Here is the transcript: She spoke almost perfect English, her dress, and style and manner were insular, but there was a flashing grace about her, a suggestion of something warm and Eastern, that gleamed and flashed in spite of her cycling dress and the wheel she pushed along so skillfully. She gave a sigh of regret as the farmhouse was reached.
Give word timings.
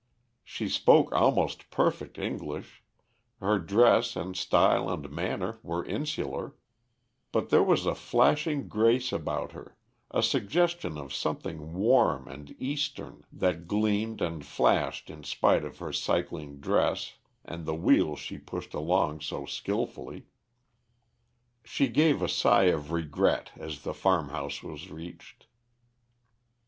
She 0.43 0.67
spoke 0.67 1.13
almost 1.13 1.69
perfect 1.69 2.17
English, 2.17 2.81
her 3.39 3.59
dress, 3.59 4.15
and 4.15 4.35
style 4.35 4.89
and 4.89 5.07
manner 5.11 5.59
were 5.61 5.85
insular, 5.85 6.55
but 7.31 7.49
there 7.49 7.61
was 7.61 7.85
a 7.85 7.93
flashing 7.93 8.67
grace 8.67 9.13
about 9.13 9.51
her, 9.51 9.77
a 10.09 10.23
suggestion 10.23 10.97
of 10.97 11.13
something 11.13 11.75
warm 11.75 12.27
and 12.27 12.55
Eastern, 12.57 13.25
that 13.31 13.67
gleamed 13.67 14.23
and 14.23 14.43
flashed 14.43 15.11
in 15.11 15.23
spite 15.23 15.63
of 15.63 15.77
her 15.77 15.93
cycling 15.93 16.59
dress 16.59 17.17
and 17.45 17.67
the 17.67 17.75
wheel 17.75 18.15
she 18.15 18.39
pushed 18.39 18.73
along 18.73 19.21
so 19.21 19.45
skillfully. 19.45 20.25
She 21.63 21.87
gave 21.87 22.23
a 22.23 22.27
sigh 22.27 22.69
of 22.73 22.91
regret 22.91 23.51
as 23.55 23.83
the 23.83 23.93
farmhouse 23.93 24.63
was 24.63 24.89
reached. 24.89 25.45